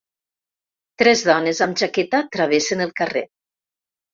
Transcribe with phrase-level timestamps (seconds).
[1.01, 3.25] Tres dones amb jaqueta travessen el carrer.